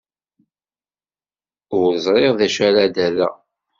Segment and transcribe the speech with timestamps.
[1.79, 3.33] Ur ẓriɣ d acu ara d-rreɣ.